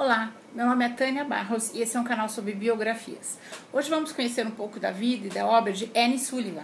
[0.00, 3.36] Olá, meu nome é Tânia Barros e esse é um canal sobre biografias.
[3.72, 6.62] Hoje vamos conhecer um pouco da vida e da obra de Anne Sullivan.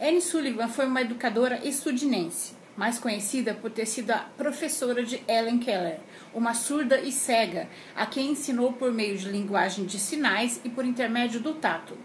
[0.00, 5.58] Anne Sullivan foi uma educadora estudinense, mais conhecida por ter sido a professora de Ellen
[5.58, 6.00] Keller,
[6.32, 10.86] uma surda e cega, a quem ensinou por meio de linguagem de sinais e por
[10.86, 11.98] intermédio do tato.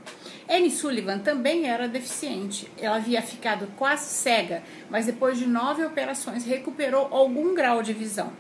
[0.46, 2.70] Anne Sullivan também era deficiente.
[2.78, 8.34] Ela havia ficado quase cega, mas depois de nove operações recuperou algum grau de visão.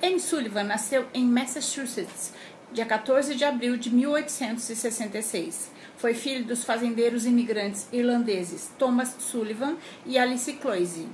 [0.00, 2.32] Anne Sullivan nasceu em Massachusetts,
[2.72, 5.72] dia 14 de abril de 1866.
[5.96, 11.08] Foi filho dos fazendeiros imigrantes irlandeses Thomas Sullivan e Alice Cloise.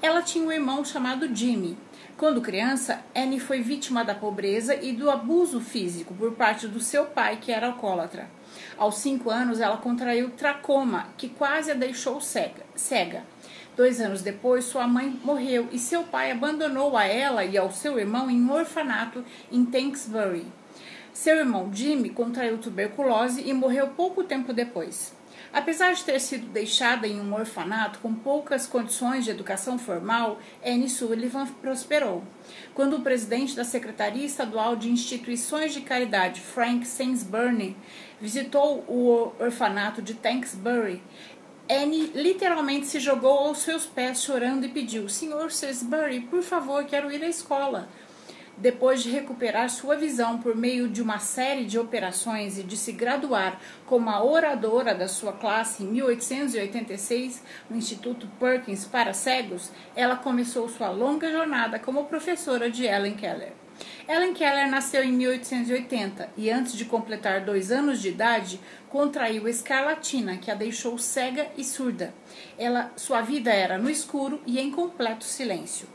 [0.00, 1.76] Ela tinha um irmão chamado Jimmy.
[2.16, 7.06] Quando criança, Anne foi vítima da pobreza e do abuso físico por parte do seu
[7.06, 8.30] pai, que era alcoólatra.
[8.78, 13.24] Aos cinco anos, ela contraiu tracoma, que quase a deixou cega.
[13.74, 17.98] Dois anos depois, sua mãe morreu e seu pai abandonou a ela e ao seu
[17.98, 20.46] irmão em um orfanato em Tanksbury.
[21.12, 25.14] Seu irmão Jimmy contraiu tuberculose e morreu pouco tempo depois.
[25.52, 30.88] Apesar de ter sido deixada em um orfanato com poucas condições de educação formal, Anne
[30.88, 32.24] Sullivan prosperou.
[32.74, 37.76] Quando o presidente da Secretaria Estadual de Instituições de Caridade, Frank Sainsbury,
[38.18, 41.02] visitou o orfanato de Tanksbury,
[41.72, 47.10] Anne literalmente se jogou aos seus pés chorando e pediu: Senhor Salisbury, por favor, quero
[47.10, 47.88] ir à escola.
[48.58, 52.92] Depois de recuperar sua visão por meio de uma série de operações e de se
[52.92, 60.16] graduar como a oradora da sua classe em 1886 no Instituto Perkins para Cegos, ela
[60.16, 63.61] começou sua longa jornada como professora de Ellen Keller.
[64.08, 70.36] Ellen Keller nasceu em 1880 e, antes de completar dois anos de idade, contraiu escarlatina,
[70.36, 72.12] que a deixou cega e surda.
[72.58, 75.88] Ela, sua vida era no escuro e em completo silêncio.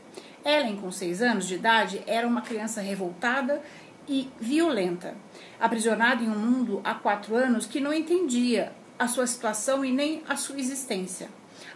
[0.44, 3.62] Ellen, com seis anos de idade, era uma criança revoltada
[4.08, 5.14] e violenta,
[5.60, 10.22] aprisionada em um mundo há quatro anos que não entendia a sua situação e nem
[10.28, 11.28] a sua existência.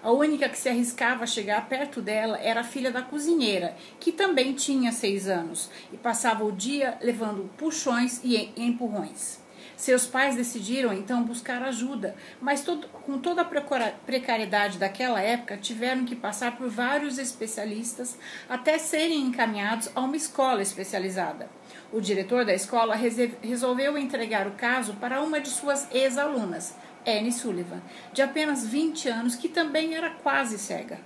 [0.03, 4.11] A única que se arriscava a chegar perto dela era a filha da cozinheira, que
[4.11, 9.41] também tinha seis anos e passava o dia levando puxões e empurrões.
[9.77, 16.05] Seus pais decidiram então buscar ajuda, mas todo, com toda a precariedade daquela época, tiveram
[16.05, 18.19] que passar por vários especialistas
[18.49, 21.49] até serem encaminhados a uma escola especializada.
[21.93, 26.75] O diretor da escola resolveu entregar o caso para uma de suas ex-alunas,
[27.07, 27.83] Anne Sullivan,
[28.13, 31.01] de apenas 20 anos, que também era quase cega.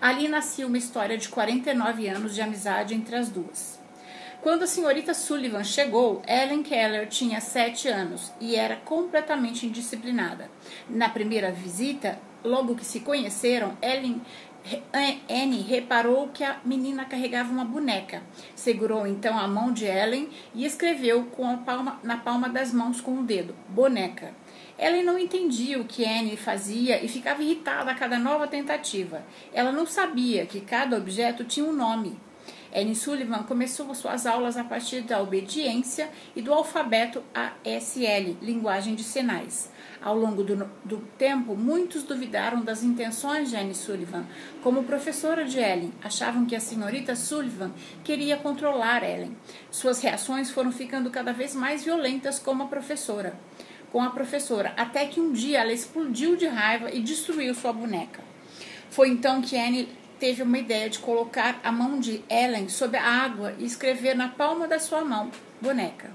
[0.00, 3.80] Ali nascia uma história de 49 anos de amizade entre as duas.
[4.42, 10.50] Quando a senhorita Sullivan chegou, Ellen Keller tinha 7 anos e era completamente indisciplinada.
[10.88, 14.20] Na primeira visita, logo que se conheceram, Ellen
[15.28, 18.22] Anne reparou que a menina carregava uma boneca.
[18.54, 21.28] Segurou então a mão de Ellen e escreveu
[21.64, 24.34] palma, na palma das mãos com o dedo: boneca.
[24.78, 29.22] Ellen não entendia o que Anne fazia e ficava irritada a cada nova tentativa.
[29.52, 32.18] Ela não sabia que cada objeto tinha um nome.
[32.74, 39.02] Anne Sullivan começou suas aulas a partir da obediência e do alfabeto ASL, linguagem de
[39.02, 39.70] sinais.
[40.02, 44.26] Ao longo do, do, tempo, muitos duvidaram das intenções de Anne Sullivan.
[44.62, 47.72] Como professora de Ellen, achavam que a senhorita Sullivan
[48.04, 49.36] queria controlar Ellen.
[49.70, 53.38] Suas reações foram ficando cada vez mais violentas como a professora
[53.92, 58.20] com a professora, até que um dia ela explodiu de raiva e destruiu sua boneca.
[58.90, 59.88] Foi então que Anne
[60.18, 64.28] teve uma ideia de colocar a mão de Ellen sob a água e escrever na
[64.28, 66.10] palma da sua mão boneca.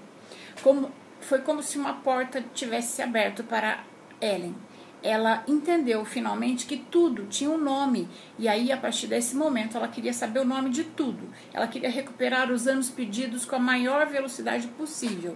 [0.61, 3.83] Como, foi como se uma porta tivesse se aberto para
[4.19, 4.55] Ellen.
[5.03, 8.07] Ela entendeu finalmente que tudo tinha um nome,
[8.37, 11.27] e aí a partir desse momento ela queria saber o nome de tudo.
[11.51, 15.35] Ela queria recuperar os anos pedidos com a maior velocidade possível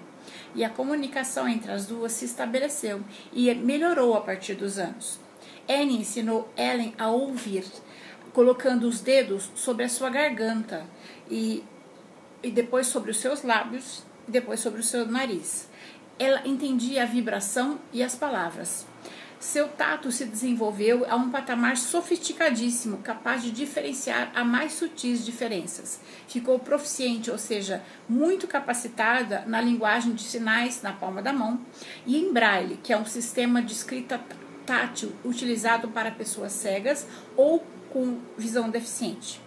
[0.53, 3.03] e a comunicação entre as duas se estabeleceu
[3.33, 5.19] e melhorou a partir dos anos.
[5.67, 7.65] Anne ensinou Ellen a ouvir,
[8.35, 10.85] colocando os dedos sobre a sua garganta
[11.31, 11.63] e,
[12.43, 15.69] e depois sobre os seus lábios e depois sobre o seu nariz.
[16.19, 18.85] Ela entendia a vibração e as palavras.
[19.39, 26.01] Seu tato se desenvolveu a um patamar sofisticadíssimo, capaz de diferenciar a mais sutis diferenças.
[26.27, 31.61] Ficou proficiente, ou seja, muito capacitada na linguagem de sinais na palma da mão
[32.05, 34.19] e em braille, que é um sistema de escrita
[34.65, 37.07] tátil utilizado para pessoas cegas
[37.37, 37.63] ou
[37.95, 39.41] com visão deficiente.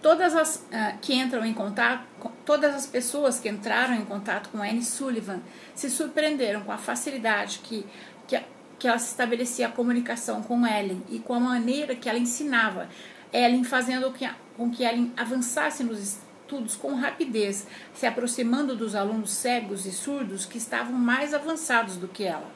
[0.00, 2.06] Todas as uh, que entram em contato,
[2.46, 5.40] todas as pessoas que entraram em contato com Anne Sullivan
[5.74, 7.84] se surpreenderam com a facilidade que,
[8.26, 8.40] que
[8.78, 12.88] que ela se estabelecia a comunicação com Ellen e com a maneira que ela ensinava
[13.32, 14.12] Ellen, fazendo
[14.54, 20.46] com que Ellen avançasse nos, estudos com rapidez, se aproximando dos alunos cegos e surdos
[20.46, 22.48] que estavam mais avançados do que ela.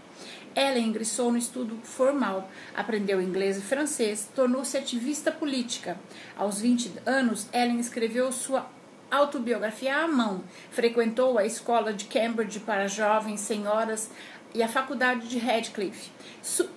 [0.54, 5.98] Ellen ingressou no estudo formal, aprendeu inglês e francês, tornou-se ativista política.
[6.36, 8.66] Aos 20 anos, Ellen escreveu sua
[9.10, 14.10] autobiografia à mão, frequentou a escola de Cambridge para jovens senhoras
[14.54, 16.10] e a faculdade de Radcliffe.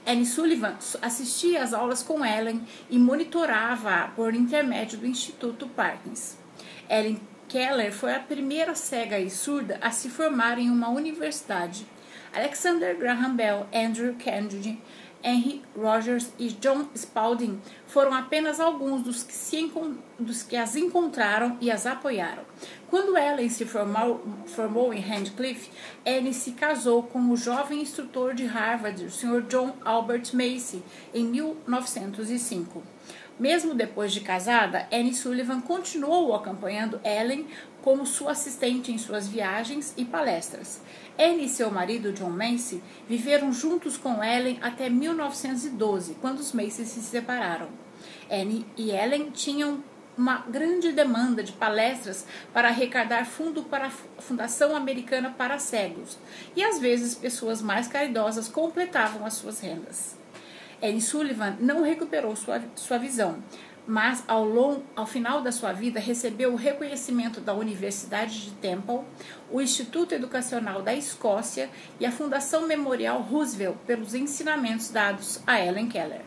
[0.06, 6.38] Anne Sullivan assistia às aulas com Ellen e monitorava-a por intermédio do Instituto Parkins.
[6.90, 11.86] Ellen Keller foi a primeira cega e surda a se formar em uma universidade.
[12.34, 14.80] Alexander Graham Bell, Andrew Carnegie,
[15.24, 19.72] Henry Rogers e John Spalding foram apenas alguns dos que, se,
[20.20, 22.44] dos que as encontraram e as apoiaram.
[22.90, 25.72] Quando Ellen se formou, formou em Radcliffe,
[26.06, 29.42] Anne se casou com o jovem instrutor de Harvard, o Sr.
[29.44, 30.84] John Albert Macy,
[31.14, 32.84] em 1905.
[33.40, 37.48] Mesmo depois de casada, Anne Sullivan continuou acompanhando Ellen
[37.82, 40.82] como sua assistente em suas viagens e palestras.
[41.18, 46.86] Anne e seu marido John Macy viveram juntos com Ellen até 1912, quando os Macy
[46.86, 47.70] se separaram.
[48.30, 49.84] Anne e Ellen tinham
[50.16, 56.20] uma grande demanda de palestras para arrecadar fundo para a Fundação Americana para Cegos,
[56.56, 60.23] e às vezes pessoas mais caridosas completavam as suas rendas.
[60.84, 63.42] Anne Sullivan não recuperou sua, sua visão,
[63.88, 69.00] mas ao, long, ao final da sua vida recebeu o reconhecimento da Universidade de Temple,
[69.50, 71.70] o Instituto Educacional da Escócia
[72.02, 76.22] e a Fundação Memorial Roosevelt pelos ensinamentos dados a Ellen Keller.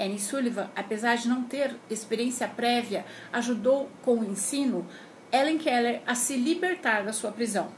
[0.00, 4.86] Annie Sullivan, apesar de não ter experiência prévia, ajudou com o ensino
[5.30, 7.68] Ellen Keller a se libertar da sua prisão.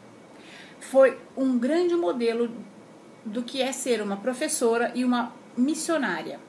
[0.78, 2.54] Foi um grande modelo
[3.24, 6.40] do que é ser uma professora e uma missionária.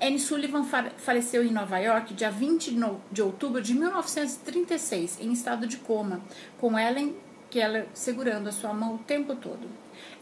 [0.00, 0.64] Anne Sullivan
[0.96, 2.76] faleceu em Nova York dia 20
[3.10, 6.20] de outubro de 1936, em estado de coma,
[6.58, 7.16] com Ellen
[7.50, 9.68] Keller segurando a sua mão o tempo todo.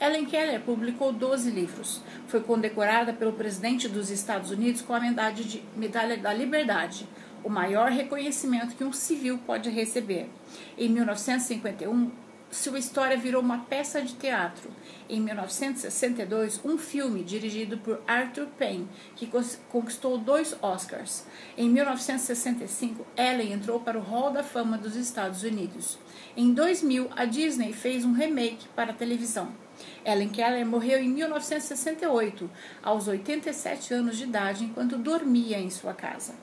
[0.01, 2.01] Ellen Keller publicou 12 livros.
[2.29, 7.07] Foi condecorada pelo presidente dos Estados Unidos com a medalha, de, medalha da Liberdade,
[7.45, 10.29] o maior reconhecimento que um civil pode receber.
[10.79, 12.11] Em 1951,
[12.57, 14.71] sua história virou uma peça de teatro.
[15.09, 19.31] Em 1962, um filme dirigido por Arthur Penn, que
[19.69, 21.27] conquistou dois Oscars.
[21.57, 25.99] Em 1965, Ellen entrou para o Hall da Fama dos Estados Unidos.
[26.37, 29.53] Em 2000, a Disney fez um remake para a televisão.
[30.05, 32.51] Ellen Keller morreu em 1968,
[32.83, 36.35] aos 87 anos de idade, enquanto dormia em sua casa.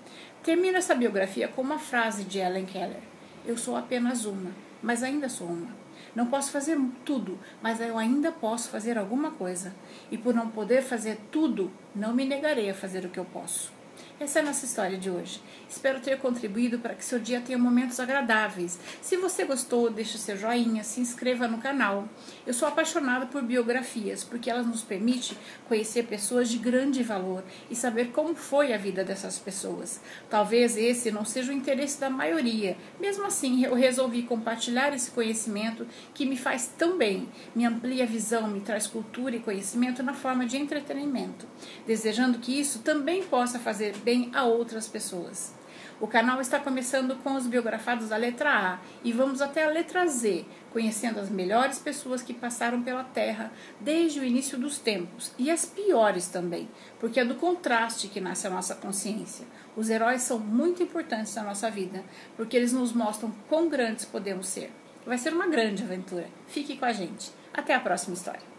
[0.44, 3.02] Termina essa biografia com uma frase de Ellen Keller:
[3.46, 4.52] Eu sou apenas uma,
[4.84, 5.84] mas ainda sou uma.
[6.14, 9.74] Não posso fazer tudo, mas eu ainda posso fazer alguma coisa.
[10.12, 13.74] E por não poder fazer tudo, não me negarei a fazer o que eu posso.
[14.20, 15.42] Essa é a nossa história de hoje.
[15.68, 18.80] Espero ter contribuído para que seu dia tenha momentos agradáveis.
[19.02, 22.08] Se você gostou, deixe seu joinha, se inscreva no canal.
[22.46, 25.36] Eu sou apaixonada por biografias, porque elas nos permitem
[25.68, 30.00] conhecer pessoas de grande valor e saber como foi a vida dessas pessoas.
[30.30, 32.78] Talvez esse não seja o interesse da maioria.
[33.00, 38.08] Mesmo assim, eu resolvi compartilhar esse conhecimento que me faz tão bem, me amplia a
[38.08, 41.48] visão, me traz cultura e conhecimento na forma de entretenimento,
[41.88, 45.54] desejando que isso também possa fazer bem a outras pessoas.
[46.00, 50.06] O canal está começando com os biografados da letra A e vamos até a letra
[50.06, 55.50] Z, conhecendo as melhores pessoas que passaram pela Terra desde o início dos tempos e
[55.50, 56.68] as piores também,
[57.00, 59.46] porque é do contraste que nasce a nossa consciência.
[59.78, 62.04] Os heróis são muito importantes na nossa vida,
[62.36, 64.72] porque eles nos mostram quão grandes podemos ser.
[65.06, 66.28] Vai ser uma grande aventura.
[66.48, 67.32] Fique com a gente.
[67.54, 68.53] Até a próxima história.